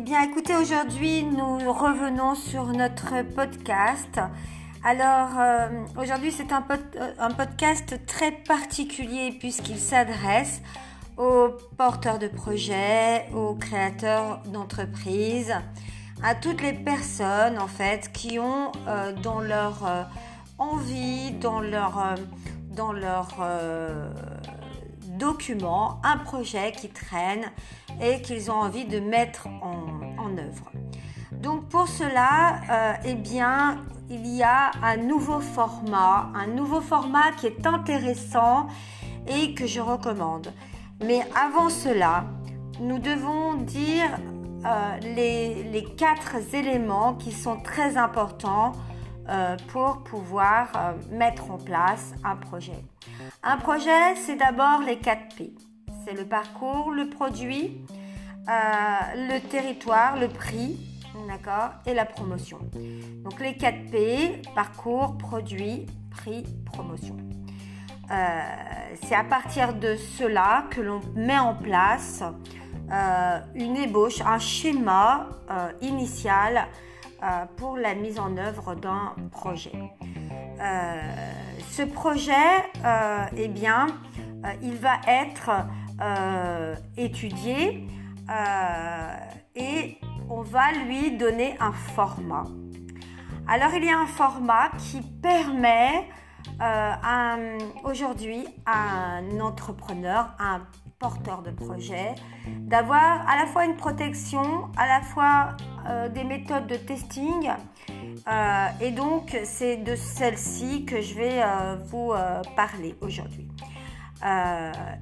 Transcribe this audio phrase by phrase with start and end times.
[0.00, 4.18] Eh bien écoutez, aujourd'hui nous revenons sur notre podcast.
[4.82, 5.68] Alors euh,
[6.00, 10.62] aujourd'hui c'est un, euh, un, podcast très particulier puisqu'il s'adresse
[11.18, 15.54] aux porteurs de projets, aux créateurs d'entreprises,
[16.22, 20.08] à toutes les personnes en fait qui ont euh, dans leur
[20.56, 22.14] envie, dans leur,
[22.70, 23.36] dans leur
[25.20, 27.44] document un projet qui traîne
[28.02, 30.70] et qu'ils ont envie de mettre en, œuvre.
[31.32, 33.16] Donc pour cela, euh, eh
[34.12, 38.66] il y a un nouveau format, un nouveau format qui est intéressant
[39.28, 40.52] et que je recommande.
[41.04, 42.24] Mais avant cela,
[42.80, 44.08] nous devons dire
[44.64, 48.72] euh, les, les, quatre éléments qui sont très importants
[49.28, 52.82] euh, pour pouvoir mettre en place un projet.
[53.42, 55.54] Un projet, c'est d'abord les 4 P.
[56.04, 57.84] C'est le parcours, le produit,
[58.48, 58.52] euh,
[59.28, 60.78] le territoire, le prix,
[61.28, 62.58] d'accord, et la promotion.
[63.24, 67.16] Donc les 4 P, parcours, produit, prix, promotion.
[68.10, 68.40] Euh,
[69.02, 72.22] c'est à partir de cela que l'on met en place
[72.92, 75.28] euh, une ébauche, un schéma
[75.80, 76.66] initial
[77.56, 79.72] pour la mise en œuvre d'un projet.
[81.70, 82.34] Ce projet,
[83.36, 83.86] eh bien,
[84.60, 85.50] il va être
[86.96, 87.86] étudié
[89.54, 89.98] et
[90.28, 92.44] on va lui donner un format.
[93.48, 96.08] Alors il y a un format qui permet
[97.84, 100.62] aujourd'hui à un entrepreneur, un
[101.00, 102.14] porteur de projet,
[102.46, 105.56] d'avoir à la fois une protection, à la fois
[105.88, 107.48] euh, des méthodes de testing.
[108.28, 112.12] Euh, et donc, c'est de celle-ci que je vais euh, vous
[112.54, 113.48] parler aujourd'hui.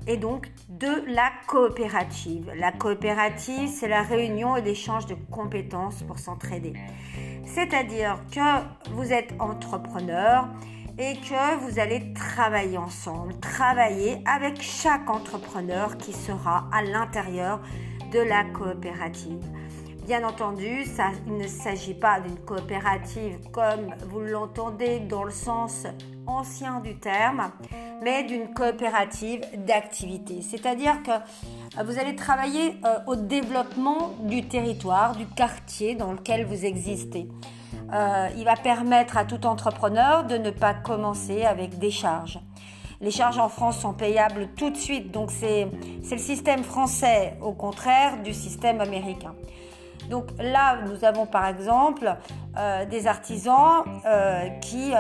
[0.07, 2.53] et donc de la coopérative.
[2.57, 6.75] La coopérative, c'est la réunion et l'échange de compétences pour s'entraider.
[7.45, 8.49] C'est-à-dire que
[8.93, 10.49] vous êtes entrepreneur
[10.99, 17.61] et que vous allez travailler ensemble, travailler avec chaque entrepreneur qui sera à l'intérieur
[18.13, 19.45] de la coopérative.
[20.07, 20.85] Bien entendu,
[21.27, 25.87] il ne s'agit pas d'une coopérative comme vous l'entendez dans le sens
[26.27, 27.51] ancien du terme,
[28.03, 30.41] mais d'une coopérative d'activité.
[30.43, 36.65] C'est-à-dire que vous allez travailler euh, au développement du territoire, du quartier dans lequel vous
[36.65, 37.29] existez.
[37.93, 42.39] Euh, il va permettre à tout entrepreneur de ne pas commencer avec des charges.
[43.01, 45.69] Les charges en France sont payables tout de suite, donc c'est
[46.11, 49.35] le système français au contraire du système américain.
[50.11, 52.17] Donc là, nous avons par exemple
[52.57, 54.93] euh, des artisans euh, qui,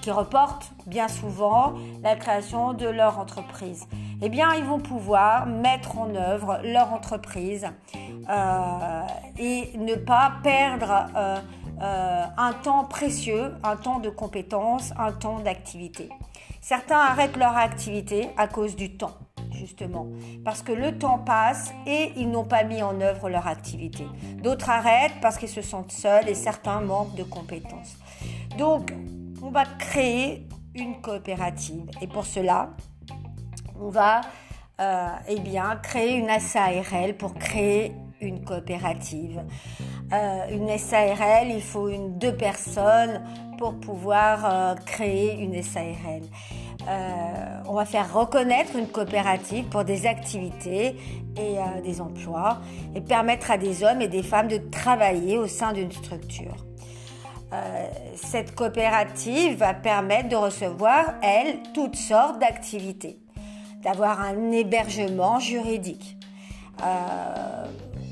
[0.00, 3.86] qui reportent bien souvent la création de leur entreprise.
[4.22, 7.66] Eh bien, ils vont pouvoir mettre en œuvre leur entreprise
[9.38, 11.06] et ne pas perdre
[11.82, 16.08] euh, un temps précieux, un temps de compétence, un temps d'activité.
[16.60, 19.16] Certains arrêtent leur activité à cause du temps,
[19.52, 20.06] justement,
[20.44, 24.06] parce que le temps passe et ils n'ont pas mis en œuvre leur activité.
[24.42, 27.96] D'autres arrêtent parce qu'ils se sentent seuls et certains manquent de compétences.
[28.58, 28.92] Donc,
[29.42, 32.70] on va créer une coopérative et pour cela,
[33.80, 34.20] on va
[34.80, 39.42] euh, eh bien, créer une SARL pour créer une coopérative.
[40.12, 43.22] Euh, une SARL, il faut deux personnes
[43.58, 46.22] pour pouvoir euh, créer une SARL.
[46.88, 50.96] Euh, on va faire reconnaître une coopérative pour des activités
[51.36, 52.58] et des emplois
[52.94, 56.56] et permettre à des hommes et des femmes de travailler au sein d'une structure.
[58.16, 63.18] cette coopérative va permettre de recevoir, elle, toutes sortes d'activités,
[63.82, 66.16] d'avoir un hébergement juridique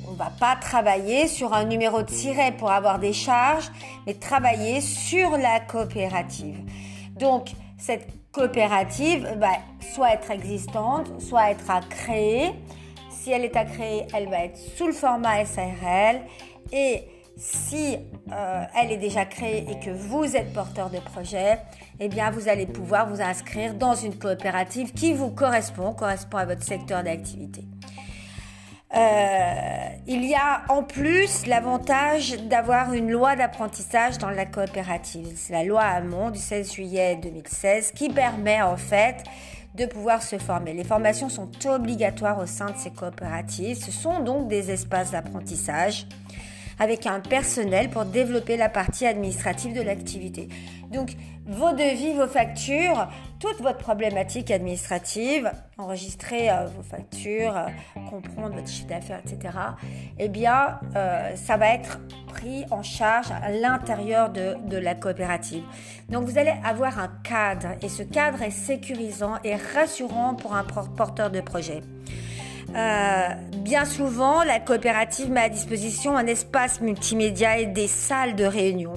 [0.08, 3.70] on va pas travailler sur un numéro de siret pour avoir des charges,
[4.06, 6.58] mais travailler sur la coopérative.
[7.16, 9.50] Donc, cette coopérative va
[9.94, 12.52] soit être existante, soit être à créer.
[13.10, 16.20] Si elle est à créer, elle va être sous le format SARL.
[16.72, 17.04] Et
[17.36, 17.96] si
[18.32, 21.58] euh, elle est déjà créée et que vous êtes porteur de projet,
[22.00, 26.46] eh bien, vous allez pouvoir vous inscrire dans une coopérative qui vous correspond, correspond à
[26.46, 27.64] votre secteur d'activité.
[28.96, 35.34] Euh, il y a en plus l'avantage d'avoir une loi d'apprentissage dans la coopérative.
[35.36, 39.24] C'est la loi Hamon du 16 juillet 2016 qui permet en fait
[39.74, 40.72] de pouvoir se former.
[40.72, 43.76] Les formations sont obligatoires au sein de ces coopératives.
[43.76, 46.06] Ce sont donc des espaces d'apprentissage
[46.78, 50.48] avec un personnel pour développer la partie administrative de l'activité.
[50.90, 51.10] Donc,
[51.46, 53.08] vos devis, vos factures,
[53.40, 57.66] toute votre problématique administrative, enregistrer euh, vos factures, euh,
[58.10, 59.54] comprendre votre chiffre d'affaires, etc.,
[60.18, 65.62] eh bien, euh, ça va être pris en charge à l'intérieur de, de, la coopérative.
[66.10, 70.64] Donc, vous allez avoir un cadre et ce cadre est sécurisant et rassurant pour un
[70.64, 71.82] porteur de projet.
[72.72, 78.94] Bien souvent, la coopérative met à disposition un espace multimédia et des salles de réunion.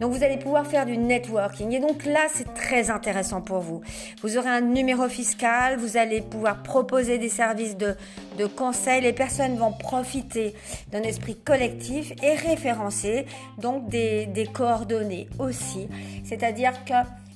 [0.00, 1.72] Donc vous allez pouvoir faire du networking.
[1.72, 3.80] Et donc là, c'est très intéressant pour vous.
[4.22, 7.94] Vous aurez un numéro fiscal, vous allez pouvoir proposer des services de,
[8.38, 9.02] de conseil.
[9.02, 10.54] Les personnes vont profiter
[10.90, 13.26] d'un esprit collectif et référencer
[13.58, 15.88] donc des, des coordonnées aussi.
[16.24, 16.94] C'est-à-dire que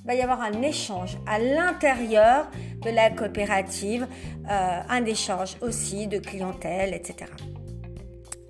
[0.08, 2.46] va y avoir un échange à l'intérieur
[2.82, 4.06] de la coopérative,
[4.50, 7.30] euh, un échange aussi de clientèle, etc.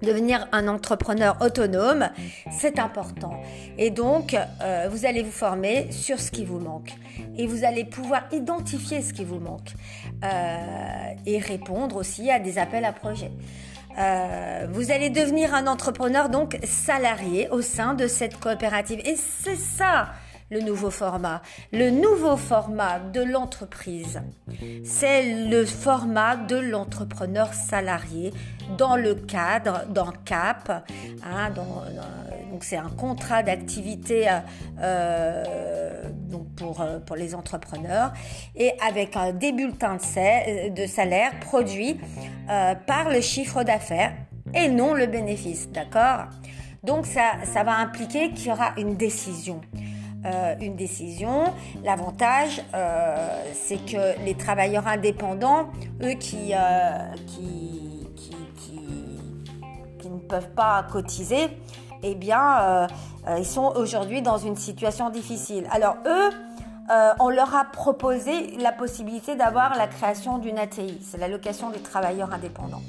[0.01, 2.11] Devenir un entrepreneur autonome,
[2.53, 3.33] c'est important.
[3.77, 6.93] Et donc, euh, vous allez vous former sur ce qui vous manque.
[7.37, 9.73] Et vous allez pouvoir identifier ce qui vous manque.
[10.23, 13.33] Euh, et répondre aussi à des appels à projets.
[14.71, 19.01] Vous allez devenir un entrepreneur donc salarié au sein de cette coopérative.
[19.05, 20.11] Et c'est ça
[20.51, 21.43] le nouveau format.
[21.73, 24.21] Le nouveau format de l'entreprise,
[24.85, 28.33] c'est le format de l'entrepreneur salarié
[28.77, 30.71] dans le cadre d'un CAP.
[31.25, 34.41] Hein, donc c'est un contrat d'activité euh,
[34.81, 35.45] euh,
[36.57, 38.13] pour, euh, pour les entrepreneurs
[38.57, 42.01] et avec un débulletin de, salaire produit
[42.87, 44.13] par le chiffre d'affaires
[44.55, 46.27] et non le bénéfice, d'accord?
[46.83, 49.61] Donc ça, ça va impliquer qu'il y aura une décision.
[50.25, 51.45] Euh, une décision.
[51.85, 55.69] L'avantage, euh, c'est que les travailleurs indépendants,
[56.03, 58.09] eux qui, euh, qui,
[60.01, 61.49] qui, ne peuvent pas cotiser,
[62.03, 62.89] eh bien,
[63.39, 65.67] ils sont aujourd'hui dans une situation difficile.
[65.71, 66.31] Alors eux,
[67.21, 72.33] on leur a proposé la possibilité d'avoir la création d'une ATI, c'est l'allocation des travailleurs
[72.33, 72.83] indépendants.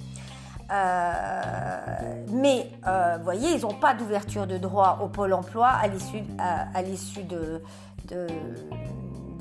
[0.71, 5.87] Euh, mais, euh, vous voyez, ils n'ont pas d'ouverture de droit au pôle emploi à
[5.87, 7.61] l'issue à, de,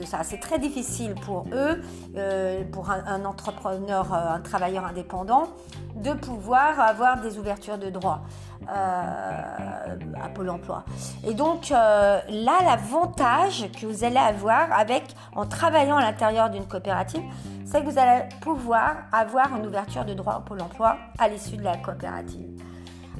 [0.04, 0.22] ça.
[0.22, 1.80] C'est très difficile pour eux,
[2.16, 5.48] euh, pour un, entrepreneur, un travailleur indépendant,
[5.96, 8.20] de pouvoir avoir des ouvertures de droit
[8.68, 10.84] à Pôle emploi.
[11.26, 15.04] Et donc, là, l'avantage que vous allez avoir avec,
[15.34, 17.22] en travaillant à l'intérieur d'une coopérative,
[17.64, 21.56] c'est que vous allez pouvoir avoir une ouverture de droit au Pôle emploi à l'issue
[21.56, 22.48] de la coopérative.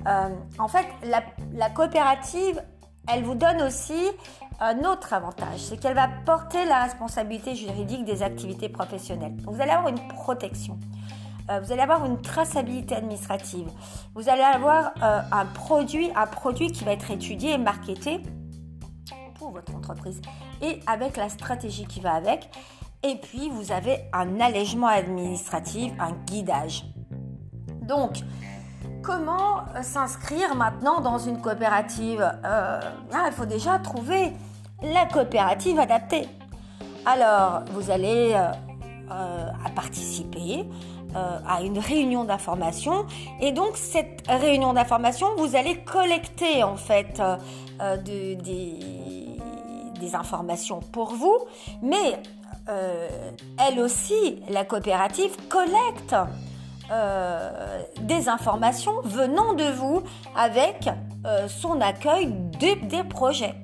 [0.07, 0.29] Euh,
[0.59, 2.63] en fait, la, coopérative,
[3.09, 4.07] elle vous donne aussi
[4.61, 9.37] un autre avantage, c'est qu'elle va porter la responsabilité juridique des activités professionnelles.
[9.37, 10.79] Donc vous allez avoir une protection.
[11.51, 13.69] Euh, vous allez avoir une traçabilité administrative.
[14.15, 18.21] Vous allez avoir euh, un produit, un produit qui va être étudié et marketé
[19.37, 20.21] pour votre entreprise
[20.61, 22.51] et avec la stratégie qui va avec.
[23.05, 26.85] Et puis, vous avez un allègement administratif, un guidage.
[27.83, 28.19] Donc,
[29.09, 32.21] comment euh, s'inscrire maintenant dans une coopérative?
[32.21, 32.81] Euh,
[33.13, 34.35] ah, Il faut déjà trouver
[34.83, 36.29] la coopérative adaptée.
[37.07, 40.69] Alors, vous allez euh, participer
[41.47, 43.07] à une réunion d'information.
[43.41, 47.21] Et donc cette réunion d'information, vous allez collecter en fait
[48.05, 48.55] des,
[50.13, 51.39] informations pour vous,
[51.83, 52.21] mais
[52.67, 56.15] elle aussi, la coopérative, collecte
[56.91, 60.03] euh, des informations venant de vous
[60.35, 60.89] avec
[61.27, 63.55] euh, son accueil des, projets.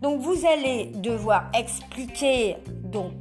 [0.00, 3.12] Donc vous allez devoir expliquer, donc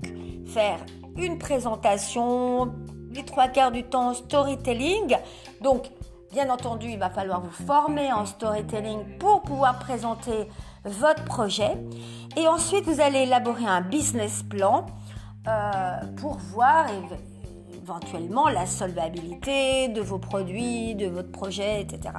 [0.48, 0.79] faire
[1.17, 2.74] une présentation,
[3.12, 5.17] les trois quarts du temps storytelling.
[5.62, 5.89] Donc
[6.31, 10.48] bien entendu, il va falloir vous former en storytelling pour pouvoir présenter
[10.86, 11.77] votre projet.
[12.38, 14.86] Et ensuite, vous allez élaborer un business plan
[15.48, 16.86] euh, pour voir
[17.91, 22.13] éventuellement la solvabilité de vos produits, de votre projet, etc.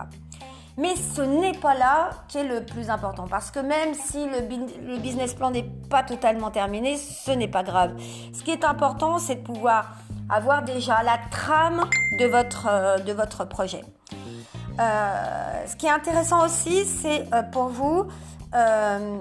[0.76, 4.98] Mais ce n'est pas là qui est le plus important parce que même si le,
[4.98, 7.94] business plan n'est pas totalement terminé, ce n'est pas grave.
[8.32, 9.96] Ce qui est important, c'est de pouvoir
[10.30, 11.84] avoir déjà la trame
[12.18, 13.82] de votre, euh, de votre projet.
[14.80, 18.06] Euh, ce qui est intéressant aussi, c'est pour vous
[18.54, 19.18] euh,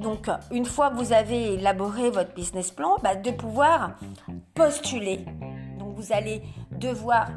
[0.00, 3.92] donc, une fois que vous avez élaboré votre business plan, bah, de pouvoir
[4.54, 5.24] postuler.
[6.04, 6.42] Vous allez
[6.72, 7.28] devoir,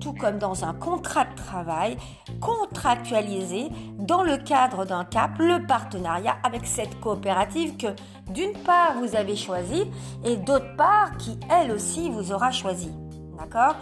[0.00, 1.96] tout comme dans un contrat de travail,
[2.40, 7.86] contractualiser dans le cadre d'un CAP le partenariat avec cette coopérative que
[8.32, 9.88] d'une part vous avez choisi
[10.24, 12.90] et d'autre part qui elle aussi vous aura choisi.
[13.38, 13.76] D'accord?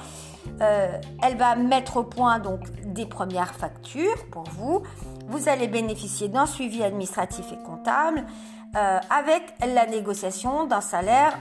[0.61, 2.61] Elle va mettre au point donc
[2.93, 4.83] des premières factures pour vous.
[5.29, 8.27] Vous allez bénéficier d'un suivi administratif et comptable
[8.75, 11.39] avec la négociation d'un salaire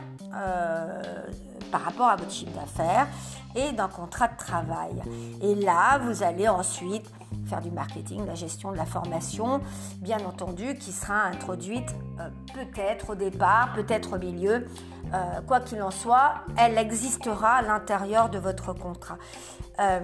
[1.75, 3.05] par rapport à votre chiffre d'affaires
[3.53, 4.94] et d'un contrat de travail.
[5.41, 7.05] Et là, vous allez ensuite
[7.48, 9.60] faire du marketing, la gestion de la formation,
[9.98, 14.65] bien entendu, qui sera introduite euh, peut-être au départ, peut-être au milieu.
[15.13, 19.17] Euh, quoi qu'il en soit, elle existera à l'intérieur de votre contrat.
[19.82, 20.00] Euh,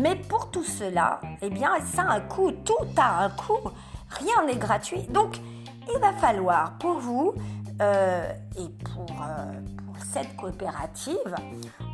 [0.00, 3.70] mais pour tout cela, eh bien, ça a un coût, tout a un coût,
[4.10, 5.02] rien n'est gratuit.
[5.02, 5.40] Donc,
[5.94, 7.32] il va falloir pour vous
[7.80, 9.06] et pour,
[10.04, 11.34] cette coopérative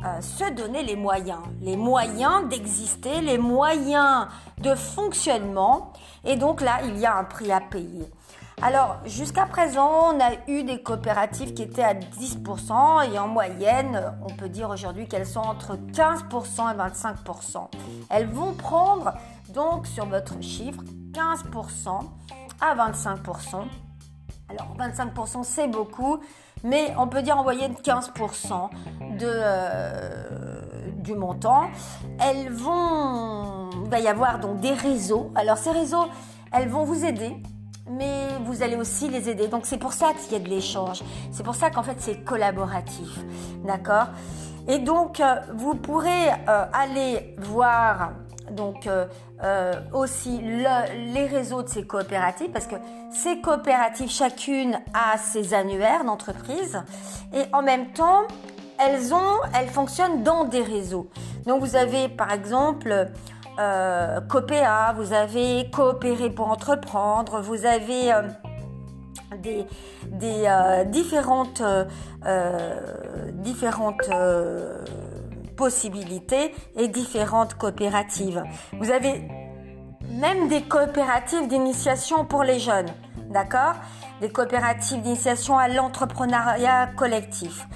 [0.05, 4.27] euh, se donner les moyens, les moyens d'exister, les moyens
[4.59, 5.93] de fonctionnement.
[6.23, 8.09] Et donc là, il y a un prix à payer.
[8.61, 14.13] Alors, jusqu'à présent, on a eu des coopératives qui étaient à 10% et en moyenne,
[14.21, 17.69] on peut dire aujourd'hui qu'elles sont entre 15% et 25%.
[18.09, 19.13] Elles vont prendre
[19.53, 20.81] donc sur votre chiffre
[21.13, 22.01] 15%
[22.59, 23.63] à 25%.
[24.49, 26.19] Alors, 25% c'est beaucoup,
[26.63, 28.69] mais on peut dire en moyenne 15%
[29.17, 30.61] de, euh,
[30.97, 31.69] du montant.
[32.19, 35.31] Elles vont, il va y avoir donc des réseaux.
[35.35, 36.05] Alors ces réseaux,
[36.51, 37.37] elles vont vous aider,
[37.89, 39.47] mais vous allez aussi les aider.
[39.47, 41.01] Donc c'est pour ça qu'il y a de l'échange.
[41.31, 43.19] C'est pour ça qu'en fait c'est collaboratif,
[43.65, 44.07] d'accord?
[44.67, 48.11] Et donc euh, vous pourrez euh, aller voir
[48.51, 49.05] donc euh,
[49.43, 52.75] euh, aussi les réseaux de ces coopératives, parce que
[53.11, 56.81] ces coopératives, chacune a ses annuaires d'entreprise,
[57.33, 58.23] et en même temps,
[58.79, 61.09] elles ont, elles fonctionnent dans des réseaux.
[61.45, 63.07] Donc vous avez par exemple
[63.59, 68.21] euh, Copéa, vous avez Coopérer pour entreprendre, vous avez euh,
[69.37, 69.65] des,
[70.05, 70.47] des
[70.87, 71.61] différentes,
[73.33, 74.09] différentes
[75.59, 78.41] possibilités et différentes coopératives.
[78.79, 79.27] Vous avez
[80.09, 82.89] même des coopératives d'initiation pour les jeunes,
[83.29, 83.75] d'accord?
[84.21, 87.67] Des coopératives d'initiation à l'entrepreneuriat collectif.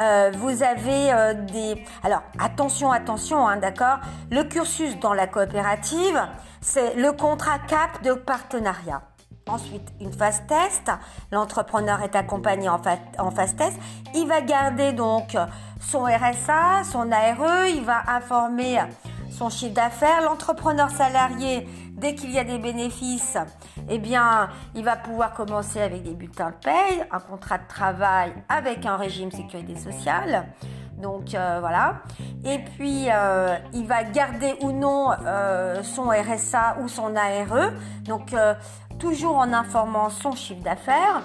[0.00, 1.84] Euh, vous avez euh, des...
[2.04, 3.98] Alors attention, attention, hein, d'accord?
[4.30, 6.20] Le cursus dans la coopérative,
[6.60, 9.02] c'est le contrat CAP de partenariat.
[9.46, 10.90] Ensuite, une phase test.
[11.30, 12.80] L'entrepreneur est accompagné en,
[13.18, 13.78] en, phase test.
[14.14, 15.36] Il va garder donc
[15.80, 18.80] son RSA, son ARE, il va informer
[19.30, 20.22] son chiffre d'affaires.
[20.22, 23.36] L'entrepreneur salarié, dès qu'il y a des bénéfices,
[23.90, 28.32] eh bien, il va pouvoir commencer avec des bulletins de paye, un contrat de travail
[28.48, 30.46] avec un régime sécurité sociale.
[30.98, 32.02] Donc euh, voilà.
[32.44, 37.72] Et puis euh, il va garder ou non euh, son RSA ou son ARE.
[38.04, 38.34] Donc
[38.98, 41.22] toujours en informant son chiffre d'affaires.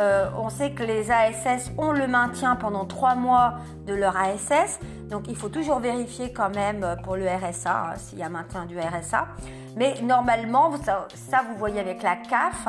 [0.00, 3.54] Euh, on sait que les ASS ont le maintien pendant trois mois
[3.86, 4.80] de leur ASS.
[5.08, 8.28] Donc il faut toujours vérifier quand même euh, pour le RSA hein, s'il y a
[8.28, 9.28] maintien du RSA.
[9.76, 12.68] Mais normalement, ça, ça, vous voyez avec la CAF,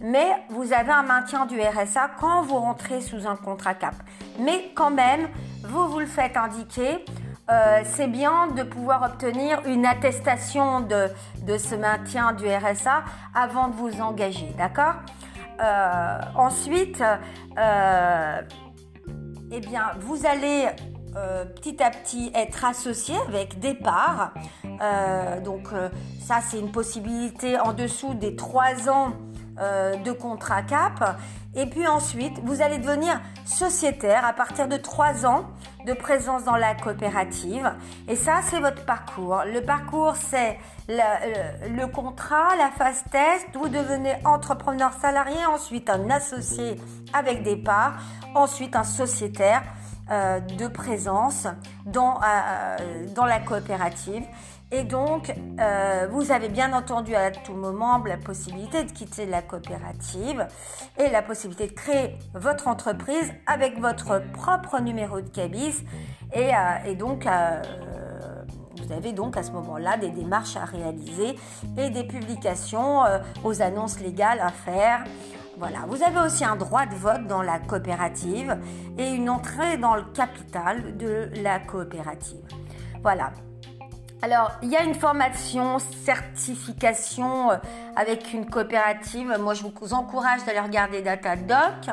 [0.00, 3.94] mais vous avez un maintien du RSA quand vous rentrez sous un contrat CAP.
[4.38, 5.28] Mais quand même,
[5.64, 7.04] vous vous le faites indiquer.
[7.48, 11.08] Euh, c'est bien de pouvoir obtenir une attestation de,
[11.46, 14.94] de ce maintien du RSA avant de vous engager, d'accord
[15.62, 17.00] euh, Ensuite,
[17.56, 18.42] euh,
[19.52, 20.66] eh bien, vous allez
[21.54, 24.34] petit à petit être associé avec des parts.
[25.42, 25.68] donc
[26.20, 29.12] ça, c'est une possibilité en dessous des 3 ans
[29.58, 31.16] de contrat CAP.
[31.54, 35.46] Et puis ensuite, vous allez devenir sociétaire à partir de 3 ans
[35.86, 37.72] de présence dans la coopérative.
[38.08, 39.42] Et ça, c'est votre parcours.
[39.46, 40.58] Le parcours, c'est
[40.88, 43.46] le, contrat, la phase test.
[43.54, 46.78] Vous devenez entrepreneur salarié, ensuite un associé
[47.14, 47.94] avec des parts,
[48.34, 49.62] ensuite un sociétaire
[50.10, 51.46] euh, de présence
[51.86, 54.24] dans, euh, dans la coopérative.
[54.72, 59.40] Et donc, euh, vous avez bien entendu à tout moment la possibilité de quitter la
[59.40, 60.46] coopérative
[60.98, 65.84] et la possibilité de créer votre entreprise avec votre propre numéro de cabis.
[66.34, 67.62] Et, euh, donc, euh,
[68.76, 71.36] vous avez donc à ce moment-là des démarches à réaliser
[71.78, 73.02] et des publications
[73.44, 75.04] aux annonces légales à faire.
[75.58, 78.58] Voilà, vous avez aussi un droit de vote dans la coopérative
[78.98, 82.44] et une entrée dans le capital de la coopérative.
[83.02, 83.30] Voilà,
[84.22, 87.56] alors, il y a une formation, certification euh,
[87.96, 89.36] avec une coopérative.
[89.38, 91.90] Moi, je vous encourage d'aller regarder Datadoc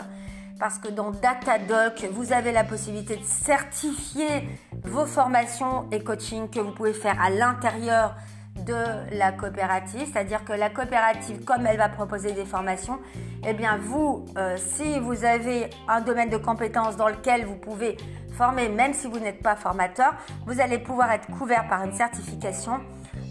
[0.57, 4.47] parce que dans Datadoc, vous avez la possibilité de certifier
[4.83, 8.15] vos formations et coaching que vous pouvez faire à l'intérieur
[8.55, 12.99] de la coopérative, c'est-à-dire que la coopérative, comme elle va proposer des formations,
[13.45, 17.97] eh bien vous, euh, si vous avez un domaine de compétences dans lequel vous pouvez
[18.37, 20.13] former, même si vous n'êtes pas formateur,
[20.45, 22.79] vous allez pouvoir être couvert par une certification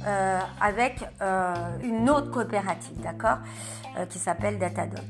[0.07, 3.38] euh, avec euh, une autre coopérative, d'accord,
[4.09, 5.05] qui s'appelle Datadoc.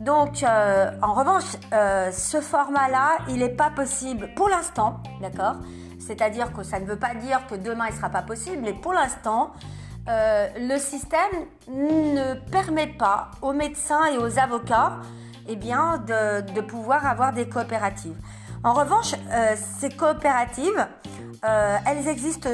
[0.00, 1.56] Donc, en revanche,
[2.12, 5.56] ce format-là, il n'est pas possible pour l'instant, d'accord
[6.08, 8.72] c'est-à-dire que ça ne veut pas dire que demain il ne sera pas possible, mais
[8.72, 9.52] pour l'instant,
[10.08, 15.00] euh, le système ne permet pas aux médecins et aux avocats
[15.48, 18.16] eh de, pouvoir avoir des coopératives.
[18.64, 20.86] En revanche, euh, ces coopératives,
[21.44, 22.48] euh, elles existent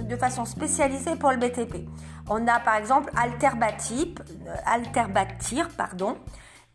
[0.00, 1.88] de façon spécialisée pour le BTP.
[2.28, 4.14] On a par exemple Alterbatir,
[5.76, 6.16] pardon,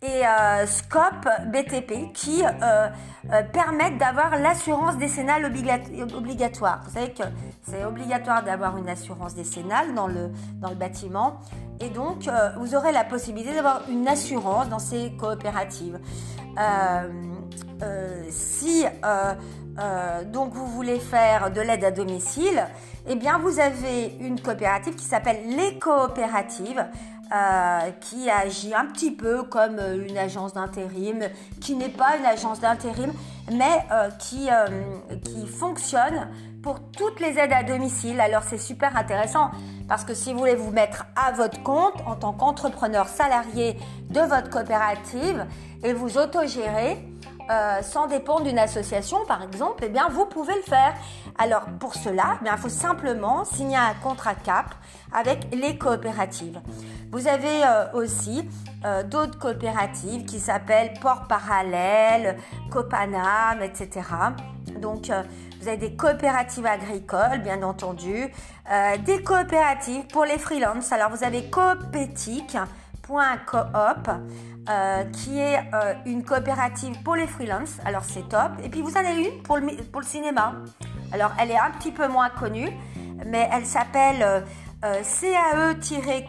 [0.03, 2.87] et euh, Scope BTP qui euh,
[3.31, 6.81] euh, permettent d'avoir l'assurance décennale obligatoire.
[6.85, 7.23] Vous savez que
[7.63, 10.29] c'est obligatoire d'avoir une assurance décennale dans le,
[10.61, 11.39] dans le bâtiment
[11.79, 15.99] et donc vous aurez la possibilité d'avoir une assurance dans ces coopératives.
[18.29, 18.85] si
[20.31, 22.67] donc vous voulez faire de l'aide à domicile,
[23.07, 26.83] eh bien vous avez une coopérative qui s'appelle les coopératives
[27.33, 31.23] euh, qui agit un petit peu comme euh, une agence d'intérim,
[31.59, 33.11] qui n'est pas une agence d'intérim,
[33.51, 34.47] mais euh, qui,
[35.23, 36.29] qui fonctionne
[36.63, 38.19] pour toutes les aides à domicile.
[38.19, 39.51] Alors c'est super intéressant
[39.87, 43.77] parce que si vous voulez vous mettre à votre compte en tant qu'entrepreneur salarié
[44.09, 45.45] de votre coopérative
[45.83, 46.97] et vous autogérer,
[47.49, 50.93] euh, sans dépendre d'une association, par exemple, eh bien, vous pouvez le faire.
[51.37, 54.73] Alors, pour cela, eh il faut simplement signer un contrat CAP
[55.13, 56.59] avec les coopératives.
[57.11, 58.47] Vous avez euh, aussi
[58.85, 62.37] euh, d'autres coopératives qui s'appellent Port Parallèle,
[62.69, 64.01] Copanam, etc.
[64.81, 65.09] Donc,
[65.59, 68.31] vous avez des coopératives agricoles, bien entendu,
[69.05, 70.91] des coopératives pour les freelances.
[70.91, 72.57] Alors, vous avez Coopétique
[73.07, 74.09] Coop,
[74.69, 77.77] euh, qui est euh, une coopérative pour les freelances.
[77.85, 78.51] Alors c'est top.
[78.63, 79.69] Et puis vous en avez une pour le,
[80.03, 80.55] cinéma.
[81.13, 82.69] Alors elle est un petit peu moins connue,
[83.25, 84.43] mais elle s'appelle
[84.83, 86.25] euh, cae-clara.fr.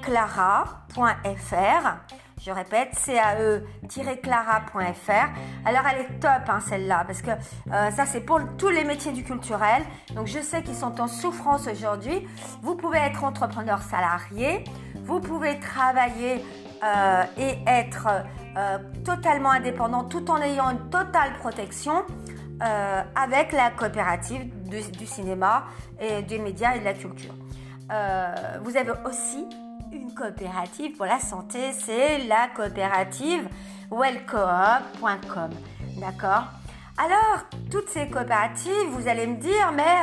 [2.41, 2.97] Je répète,
[3.89, 5.29] cae-clara.fr.
[5.67, 7.33] Alors elle est top hein, celle-là, parce que
[7.67, 9.83] ça c'est pour tous les métiers du culturel.
[10.15, 12.29] Donc je sais qu'ils sont en souffrance aujourd'hui.
[12.63, 14.63] Vous pouvez être entrepreneur salarié,
[15.09, 16.45] vous pouvez travailler
[16.85, 18.09] euh, et être
[18.57, 22.05] euh, totalement indépendant tout en ayant une totale protection
[22.63, 25.65] euh, avec la coopérative du, cinéma
[25.99, 27.35] et des médias et de la culture.
[28.63, 29.47] vous avez aussi
[29.93, 33.49] une coopérative pour la santé, c'est la coopérative
[33.91, 35.51] wellcoop.com.
[35.97, 36.58] D'accord?
[36.99, 40.03] Alors, toutes ces coopératives, vous allez me dire, mais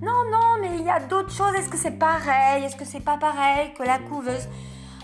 [0.00, 1.54] non, non, mais il y a d'autres choses.
[1.54, 2.64] Est-ce que c'est pareil?
[2.64, 4.48] Est-ce que c'est pas pareil que la couveuse?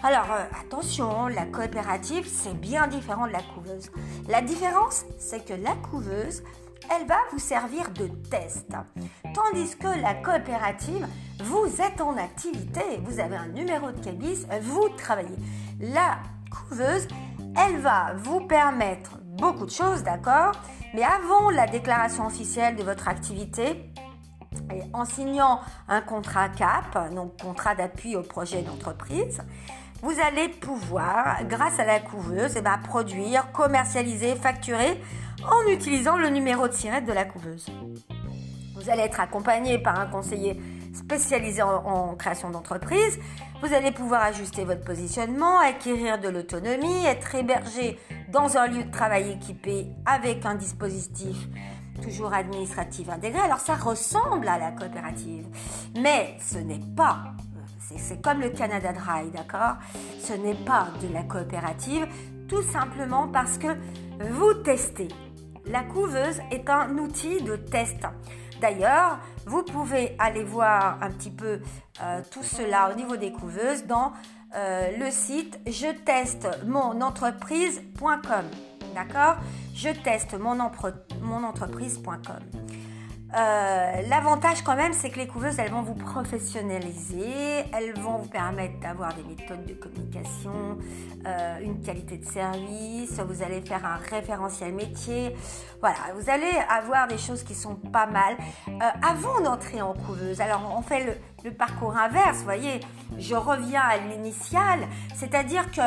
[0.05, 3.91] Alors euh, attention, la coopérative, c'est bien différent de la couveuse.
[4.29, 6.43] La différence, c'est que la couveuse,
[6.91, 8.73] elle va vous servir de test.
[9.35, 11.07] Tandis que la coopérative,
[11.45, 15.37] vous êtes en activité, vous avez un numéro de cabis, vous travaillez.
[15.81, 16.19] La
[16.51, 17.07] couveuse,
[17.57, 20.53] elle va vous permettre beaucoup de choses, d'accord?
[20.95, 23.91] Mais avant la déclaration officielle de votre activité,
[24.93, 29.41] en signant un contrat CAP, donc contrat d'appui au projet d'entreprise,
[30.03, 35.01] vous allez pouvoir, grâce à la couveuse, eh ben, produire, commercialiser, facturer
[35.45, 37.67] en utilisant le numéro de sirette de la couveuse.
[38.75, 40.61] Vous allez être accompagné par un conseiller
[40.93, 43.19] spécialisé en, création d'entreprise.
[43.63, 47.97] Vous allez pouvoir ajuster votre positionnement, acquérir de l'autonomie, être hébergé
[48.29, 51.37] dans un lieu de travail équipé avec un dispositif
[52.03, 53.41] toujours administratif intégré.
[53.41, 55.47] Alors ça ressemble à la coopérative,
[55.97, 57.35] mais ce n'est pas
[57.97, 59.77] c'est comme le Canada Dry, d'accord?
[60.19, 62.07] Ce n'est pas de la coopérative,
[62.49, 63.69] tout simplement parce que
[64.31, 65.09] vous testez.
[65.67, 68.01] La couveuse est un outil de test.
[68.63, 71.61] D'ailleurs, vous pouvez aller voir un petit peu
[72.01, 74.13] euh, tout cela au niveau des couveuses dans
[74.55, 78.45] euh, le site je teste mon entreprise.com.
[78.95, 79.37] D'accord?
[79.75, 80.57] Je teste mon,
[81.23, 82.13] mon entreprise.com.
[83.35, 88.29] Euh, l'avantage quand même, c'est que les couveuses, elles vont vous professionnaliser, elles vont vous
[88.29, 90.79] permettre d'avoir des méthodes de communication,
[91.27, 95.35] euh, une qualité de service, vous allez faire un référentiel métier.
[95.81, 98.37] Voilà, vous allez avoir des choses qui sont pas mal.
[98.69, 101.15] Euh, avant d'entrer en couveuse, alors on fait le,
[101.45, 102.81] le parcours inverse, vous voyez,
[103.19, 104.81] je reviens à l'initial,
[105.15, 105.81] c'est-à-dire que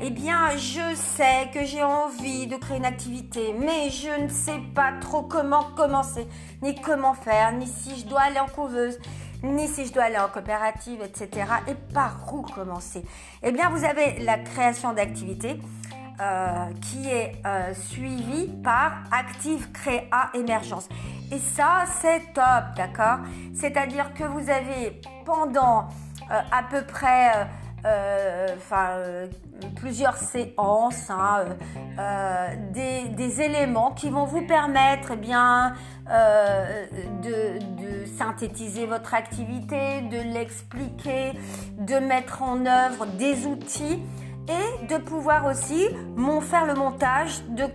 [0.00, 4.60] eh bien, je sais que j'ai envie de créer une activité, mais je ne sais
[4.74, 6.26] pas trop comment commencer,
[6.62, 8.98] ni comment faire, ni si je dois aller en couveuse,
[9.42, 11.46] ni si je dois aller en coopérative, etc.
[11.66, 13.04] Et par où commencer?
[13.42, 15.58] Eh bien, vous avez la création d'activités.
[16.20, 20.88] Euh, qui est euh, suivie par Active Créa Émergence.
[21.30, 23.20] Et ça, c'est top, d'accord?
[23.54, 25.86] C'est-à-dire que vous avez pendant
[26.32, 27.46] euh, à peu près
[28.56, 29.26] enfin, euh,
[29.76, 31.44] plusieurs séances, hein,
[31.98, 35.74] euh, des, éléments qui vont vous permettre eh bien,
[36.08, 41.32] de, de, synthétiser votre activité, de l'expliquer,
[41.78, 44.02] de mettre en œuvre des outils
[44.48, 45.86] et de pouvoir aussi
[46.42, 47.66] faire le montage de,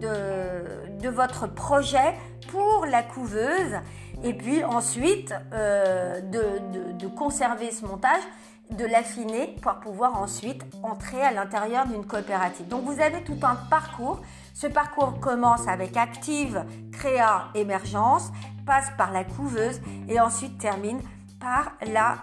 [0.00, 2.14] de, de votre projet
[2.50, 3.76] pour la couveuse.
[4.24, 8.22] Et puis ensuite de, de, conserver ce montage
[8.70, 12.68] de l'affiner pour pouvoir ensuite entrer à l'intérieur d'une coopérative.
[12.68, 14.20] Donc vous avez tout un parcours.
[14.54, 18.30] Ce parcours commence avec active, créa, émergence,
[18.66, 21.00] passe par la couveuse et ensuite termine
[21.40, 22.18] par la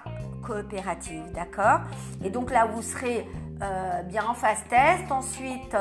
[0.45, 1.23] coopérative.
[1.33, 1.79] D'accord?
[2.23, 3.25] Et donc là, vous serez
[3.61, 5.75] euh, bien en phase test, ensuite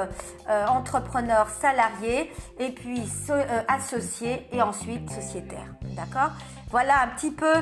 [0.49, 5.75] euh, entrepreneur salarié et puis euh, associé et ensuite sociétaire.
[5.97, 6.31] D'accord?
[6.71, 7.55] Voilà un petit peu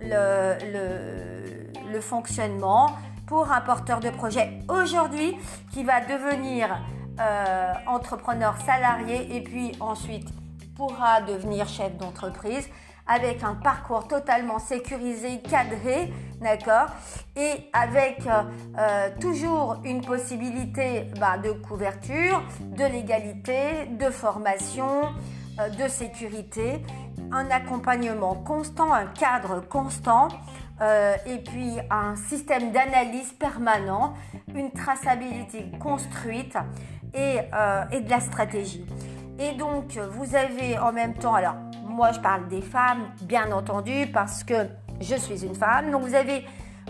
[0.00, 1.65] le le
[2.00, 2.90] fonctionnement
[3.26, 5.36] pour un porteur de projet aujourd'hui
[5.72, 6.78] qui va devenir
[7.18, 10.28] euh, entrepreneur salarié et puis ensuite
[10.76, 12.68] pourra devenir chef d'entreprise
[13.06, 16.88] avec un parcours totalement sécurisé, cadré, d'accord?
[17.36, 18.42] Et avec euh,
[18.78, 25.02] euh, toujours une possibilité bah, de couverture, de légalité, de formation,
[25.56, 26.82] de sécurité,
[27.32, 30.28] un accompagnement constant, un cadre constant
[30.80, 34.14] euh, et puis un système d'analyse permanent,
[34.54, 36.56] une traçabilité construite
[37.14, 38.84] et, euh, et, de la stratégie.
[39.38, 44.06] Et donc, vous avez en même temps, alors moi je parle des femmes, bien entendu,
[44.12, 44.66] parce que
[45.00, 45.90] je suis une femme.
[45.90, 46.44] Donc, vous avez,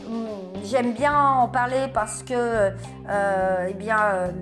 [0.04, 0.26] hum,
[0.64, 4.32] j'aime bien en parler parce que, euh, eh bien, euh,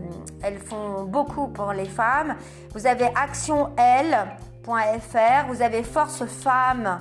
[0.42, 2.35] elles font beaucoup pour les femmes.
[2.72, 7.00] Vous avez actionl.fr, vous avez Force Femmes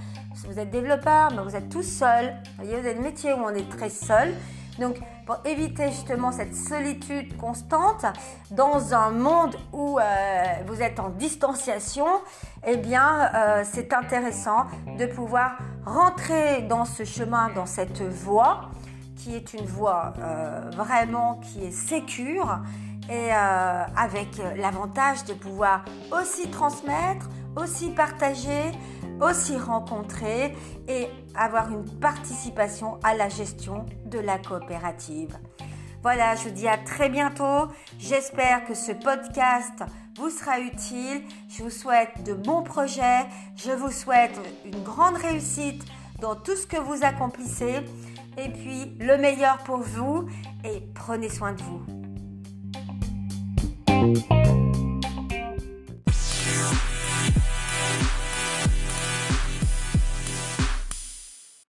[0.47, 2.33] vous êtes développeur, mais vous êtes tout seul.
[2.57, 4.33] Vous voyez, vous avez des métiers où on est très seul.
[4.79, 8.05] Donc, pour éviter justement cette solitude constante
[8.49, 10.03] dans un monde où euh,
[10.65, 12.07] vous êtes en distanciation,
[12.65, 14.65] eh bien, euh, c'est intéressant
[14.97, 18.69] de pouvoir rentrer dans ce chemin, dans cette voie
[19.17, 22.59] qui est une voie euh, vraiment qui est sécure
[23.09, 28.71] et avec l'avantage de pouvoir aussi transmettre, aussi partager,
[29.21, 30.55] aussi rencontrer
[30.87, 35.37] et avoir une participation à la gestion de la coopérative.
[36.03, 37.67] Voilà, je vous dis à très bientôt.
[37.99, 39.83] J'espère que ce podcast
[40.17, 41.21] vous sera utile.
[41.47, 43.25] Je vous souhaite de bons projets.
[43.55, 45.85] Je vous souhaite une grande réussite
[46.19, 47.81] dans tout ce que vous accomplissez.
[48.37, 50.27] Et puis, le meilleur pour vous
[50.63, 51.85] et prenez soin de vous.